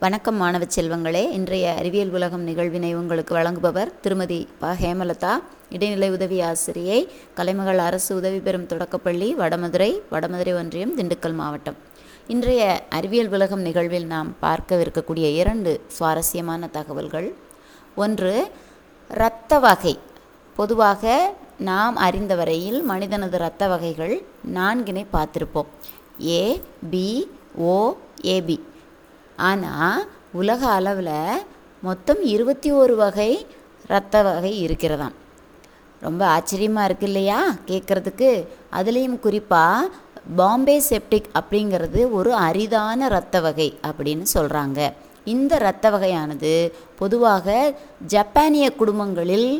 வணக்கம் 0.00 0.36
மாணவ 0.36 0.64
செல்வங்களே. 0.64 1.30
இன்றைய 1.30 1.74
அறிவியல் 1.78 2.10
உலகம் 2.10 2.40
நிகழ்வினை 2.40 2.94
உங்களுக்கு 2.94 3.34
வழங்குபவர் 3.34 4.00
திருமதி 4.00 4.48
ப. 4.58 4.66
ஹேமலதா. 4.72 5.30
இடைநிலை 5.70 6.10
உதவி 6.10 6.40
ஆசிரியை 6.40 7.08
கலைமகள் 7.34 7.78
அரசு 7.78 8.16
உதவி 8.16 8.38
பெறும் 8.38 8.66
தொடக்கப்பள்ளி 8.66 9.34
வடமதுரை 9.34 10.00
வடமதுரை 10.10 10.54
ஒன்றியம் 10.54 10.98
திண்டுக்கல் 10.98 11.34
மாவட்டம். 11.34 11.76
இன்றைய 12.26 12.82
அறிவியல் 12.88 13.28
உலகம் 13.28 13.60
நிகழ்வில் 13.60 14.06
நாம் 14.06 14.36
பார்க்கவிருக்கக்கூடிய 14.42 15.34
இரண்டு 15.34 15.80
சுவாரஸ்யமான 15.86 16.66
தகவல்கள். 16.66 17.34
ஒன்று 17.96 18.50
இரத்த 19.10 19.58
வகை. 19.58 19.98
பொதுவாக 20.56 21.34
நாம் 21.58 21.96
அறிந்த 21.96 22.34
வரையில் 22.34 22.82
மனிதனது 22.82 23.38
இரத்த 23.38 23.68
வகைகள் 23.68 24.22
நான்கினை 24.54 25.06
பார்த்திருப்போம். 25.12 25.70
ஏ 26.26 26.62
பி 26.90 27.30
ஓ 27.54 27.94
ஏபி 28.22 28.68
ஆனால் 29.40 30.00
உலக 30.32 30.62
அளவில் 30.66 31.42
மொத்தம் 31.82 32.20
இருபத்தி 32.22 32.70
ஒரு 32.72 32.94
வகை 32.96 33.46
இரத்த 33.84 34.22
வகை 34.22 34.52
இருக்கிறதாம். 34.66 35.16
ரொம்ப 36.00 36.22
ஆச்சரியமாக 36.26 36.86
இருக்கு 36.86 37.06
இல்லையா? 37.06 37.40
கேட்குறதுக்கு 37.66 38.30
அதுலேயும் 38.72 39.18
குறிப்பாக 39.18 39.88
பாம்பே 40.36 40.76
செப்டிக் 40.88 41.30
அப்படிங்கிறது 41.40 42.00
ஒரு 42.10 42.32
அரிதான 42.34 43.06
இரத்த 43.06 43.40
வகை 43.40 43.78
அப்படின்னு 43.82 44.24
சொல்கிறாங்க 44.34 44.92
இந்த 45.24 45.54
இரத்த 45.54 45.90
வகையானது 45.90 46.52
பொதுவாக 46.98 47.74
ஜப்பானிய 48.06 48.66
குடும்பங்களில் 48.72 49.50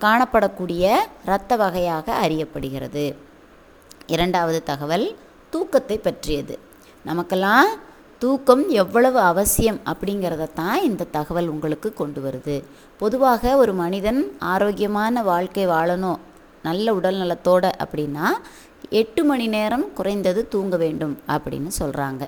காணப்படக்கூடிய 0.00 0.84
இரத்த 1.24 1.56
வகையாக 1.56 2.14
அறியப்படுகிறது. 2.22 3.04
இரண்டாவது 4.06 4.58
தகவல் 4.62 5.06
தூக்கத்தை 5.50 5.98
பற்றியது. 5.98 6.54
நமக்கெல்லாம் 7.04 7.68
தூக்கம் 8.22 8.62
எவ்வளவு 8.82 9.18
அவசியம் 9.30 9.78
அப்படிங்கிறத 9.90 10.44
தான் 10.54 10.82
இந்த 10.82 11.06
தகவல் 11.16 11.48
உங்களுக்கு 11.48 11.88
கொண்டு 11.94 12.20
வருது. 12.24 12.54
பொதுவாக 13.00 13.56
ஒரு 13.56 13.72
மனிதன் 13.72 14.20
ஆரோக்கியமான 14.52 15.22
வாழ்க்கை 15.22 15.64
வாழணும் 15.66 16.22
நல்ல 16.62 16.94
உடல் 16.94 17.18
நலத்தோட 17.22 17.64
அப்படின்னா 17.84 18.28
எட்டு 19.00 19.24
மணி 19.24 19.46
நேரம் 19.56 19.84
குறைந்தது 19.94 20.48
தூங்க 20.48 20.76
வேண்டும் 20.76 21.14
அப்படின்னு 21.34 21.70
சொல்கிறாங்க 21.78 22.24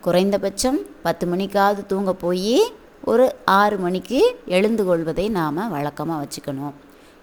குறைந்தபட்சம் 0.00 0.78
பத்து 1.02 1.26
மணிக்காவது 1.26 1.82
தூங்க 1.86 2.12
போய் 2.24 2.58
ஒரு 3.04 3.26
ஆறு 3.44 3.78
மணிக்கு 3.78 4.20
எழுந்து 4.56 4.84
கொள்வதை 4.84 5.26
நாம் 5.38 5.68
வழக்கமாக 5.68 6.20
வச்சுக்கணும். 6.22 6.76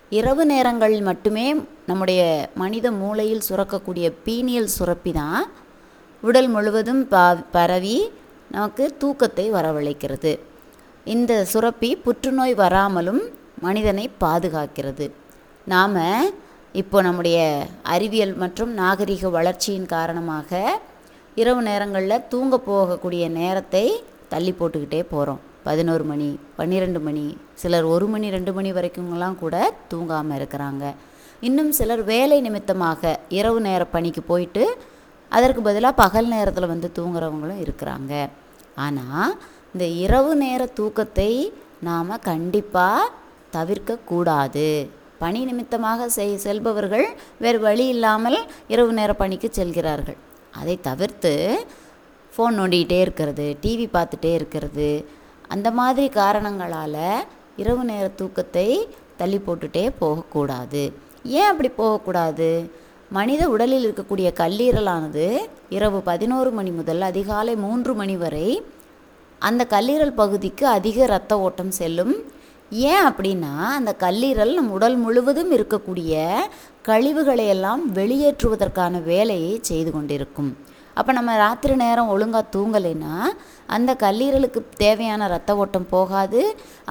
இரவு 0.10 0.44
நேரங்களில் 0.46 1.02
மட்டுமே 1.02 1.48
நம்முடைய 1.86 2.22
மனித 2.56 2.88
மூளையில் 2.92 3.48
சுரக்கக்கூடிய 3.50 4.08
பீனியல் 4.26 4.76
சுரப்பி 4.80 5.12
தான் 5.12 5.42
உடல் 6.28 6.50
முழுவதும் 6.54 7.02
பா 7.14 7.26
பரவி 7.56 7.98
நமக்கு 8.54 8.84
தூக்கத்தை 9.02 9.46
வரவழைக்கிறது. 9.56 10.32
இந்த 11.14 11.32
சுரப்பி 11.52 11.90
புற்றுநோய் 12.06 12.56
வராமலும் 12.64 13.22
மனிதனை 13.66 14.06
பாதுகாக்கிறது. 14.24 15.06
நாம் 15.74 15.98
இப்போ 16.82 16.98
நம்முடைய 17.08 17.38
அறிவியல் 17.96 18.34
மற்றும் 18.44 18.72
நாகரிக 18.82 19.30
வளர்ச்சியின் 19.38 19.90
காரணமாக 19.96 20.50
இரவு 21.42 21.62
நேரங்களில் 21.70 22.26
தூங்க 22.34 22.60
போகக்கூடிய 22.70 23.24
நேரத்தை 23.40 23.86
தள்ளி 24.34 24.54
போட்டுக்கிட்டே 24.60 25.02
போகிறோம் 25.14 25.42
பதினோரு 25.68 26.04
மணி 26.12 26.30
பன்னிரெண்டு 26.58 27.00
மணி 27.08 27.26
சிலர் 27.62 27.88
ஒரு 27.94 28.08
மணி 28.14 28.28
ரெண்டு 28.36 28.52
மணி 28.58 28.70
வரைக்கும்லாம் 28.78 29.40
கூட 29.44 29.56
தூங்காமல் 29.92 30.38
இருக்கிறாங்க. 30.40 30.84
இன்னும் 31.48 31.72
சிலர் 31.80 32.04
வேலை 32.14 32.38
நிமித்தமாக 32.46 33.02
இரவு 33.40 33.60
நேர 33.66 33.82
பணிக்கு 33.96 34.22
போயிட்டு 34.30 34.64
அதற்கு 35.36 35.62
பதிலாக 35.68 36.00
பகல் 36.04 36.30
நேரத்தில் 36.36 36.72
வந்து 36.74 36.90
தூங்குறவங்களும் 36.98 37.64
இருக்கிறாங்க. 37.66 38.14
ஆனால் 38.86 39.32
இந்த 39.74 39.86
இரவு 40.04 40.32
நேர 40.44 40.62
தூக்கத்தை 40.80 41.32
நாம் 41.88 42.14
கண்டிப்பாக 42.30 43.12
தவிர்க்கக்கூடாது 43.56 44.70
பணி 45.22 45.40
நிமித்தமாக 45.50 46.08
செய் 46.16 46.34
செல்பவர்கள் 46.46 47.06
வேறு 47.44 47.60
வழி 47.66 47.86
இல்லாமல் 47.94 48.40
இரவு 48.74 48.92
நேர 49.00 49.12
பணிக்கு 49.22 49.50
செல்கிறார்கள். 49.58 50.18
அதை 50.60 50.76
தவிர்த்து 50.88 51.34
ஃபோன் 52.34 52.58
நோண்டிகிட்டே 52.60 53.00
இருக்கிறது 53.06 53.46
டிவி 53.64 53.88
பார்த்துட்டே 53.96 54.32
இருக்கிறது. 54.40 54.90
அந்த 55.54 55.68
மாதிரி 55.80 56.08
காரணங்களால் 56.22 57.04
இரவு 57.62 57.84
நேர 57.92 58.06
தூக்கத்தை 58.20 58.68
தள்ளி 59.20 59.40
போட்டுகிட்டே 59.46 59.86
போகக்கூடாது. 60.02 60.84
ஏன் 61.38 61.50
அப்படி 61.52 61.70
போகக்கூடாது? 61.82 62.50
மனித 63.10 63.50
உடலில் 63.50 63.94
இருக்கக்கூடிய 63.94 64.30
கல்லீரலானது 64.40 65.38
இரவு 65.70 66.02
பதினோரு 66.02 66.52
மணி 66.52 66.72
முதல் 66.72 67.02
அதிகாலை 67.02 67.56
மூன்று 67.56 67.96
மணி 67.96 68.18
வரை 68.18 68.64
அந்த 69.40 69.68
கல்லீரல் 69.70 70.14
பகுதிக்கு 70.16 70.68
அதிக 70.68 71.04
இரத்த 71.04 71.40
ஓட்டம் 71.40 71.72
செல்லும். 71.72 72.24
ஏன் 72.70 73.06
அப்படின்னா 73.08 73.54
அந்த 73.58 73.96
கல்லீரல் 74.00 74.54
நம் 74.54 74.70
உடல் 74.70 74.96
முழுவதும் 74.96 75.52
இருக்கக்கூடிய 75.52 76.34
கழிவுகளை 76.84 77.48
எல்லாம் 77.48 77.94
வெளியேற்றுவதற்கான 77.94 79.04
வேலையை 79.04 79.60
செய்து 79.62 79.92
கொண்டிருக்கும். 79.92 80.58
அப்போ 80.98 81.12
நம்ம 81.18 81.32
ராத்திரி 81.44 81.74
நேரம் 81.84 82.12
ஒழுங்காக 82.14 82.52
தூங்கலைன்னா 82.56 83.16
அந்த 83.76 83.92
கல்லீரலுக்கு 84.04 84.60
தேவையான 84.84 85.28
ரத்த 85.34 85.52
ஓட்டம் 85.62 85.88
போகாது. 85.96 86.42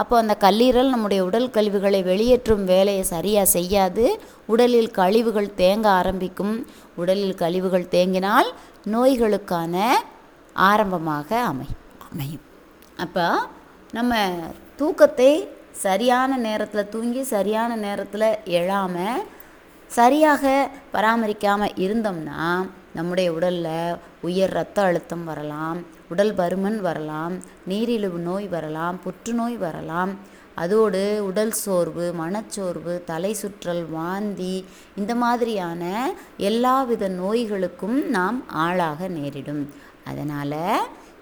அப்போ 0.01 0.15
அந்த 0.23 0.35
கல்லீரல் 0.45 0.93
நம்முடைய 0.95 1.21
உடல் 1.29 1.49
கழிவுகளை 1.57 2.01
வெளியேற்றும் 2.11 2.65
வேலையை 2.73 3.05
சரியாக 3.15 3.53
செய்யாது. 3.57 4.05
உடலில் 4.53 4.91
கழிவுகள் 5.01 5.51
தேங்க 5.63 5.87
ஆரம்பிக்கும். 6.01 6.55
உடலில் 7.03 7.41
கழிவுகள் 7.43 7.93
தேங்கினால் 7.97 8.51
நோய்களுக்கான 8.95 9.75
ஆரம்பமாக 10.57 11.29
அமை 11.51 11.69
அமையும். 12.09 12.45
அப்போ 13.05 13.27
நம்ம 13.99 14.15
தூக்கத்தை 14.81 15.33
சரியான 15.87 16.37
நேரத்தில் 16.47 16.91
தூங்கி 16.95 17.23
சரியான 17.35 17.71
நேரத்தில் 17.87 18.29
எழாமல் 18.59 19.25
சரியாக 19.91 20.45
பராமரிக்காமல் 20.95 21.77
இருந்தோம்னா 21.85 22.41
நம்முடைய 22.97 23.29
உடலில் 23.33 23.97
உயர் 24.21 24.55
ரத்த 24.59 24.79
அழுத்தம் 24.83 25.25
வரலாம் 25.31 25.79
உடல் 26.11 26.33
பருமன் 26.41 26.79
வரலாம் 26.89 27.35
நீரிழிவு 27.71 28.19
நோய் 28.29 28.47
வரலாம் 28.55 28.97
புற்றுநோய் 29.05 29.57
வரலாம். 29.65 30.13
அதோடு 30.63 31.01
உடல் 31.29 31.55
சோர்வு 31.63 32.05
மனச்சோர்வு 32.21 32.93
தலை 33.11 33.33
சுற்றல் 33.43 33.85
வாந்தி 33.91 34.55
இந்த 34.97 35.15
மாதிரியான 35.15 35.83
எல்லாவித 36.51 37.09
நோய்களுக்கும் 37.23 37.99
நாம் 38.17 38.39
ஆளாக 38.65 39.09
நேரிடும். 39.19 39.63
அதனால் 40.11 40.59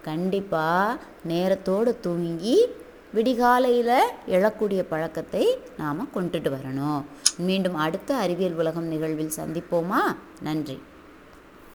கண்டிப்பாக 0.08 1.00
நேரத்தோடு 1.28 1.92
தூங்கி 2.06 2.56
விடிகாலையில் 3.16 3.96
எழக்கூடிய 4.36 4.80
பழக்கத்தை 4.92 5.44
நாம் 5.78 6.08
கொண்டுட்டு 6.14 6.50
வரணும். 6.56 7.02
மீண்டும் 7.48 7.78
அடுத்த 7.86 8.10
அறிவியல் 8.24 8.58
உலகம் 8.62 8.90
நிகழ்வில் 8.94 9.36
சந்திப்போமா? 9.36 10.02
நன்றி. 10.40 10.78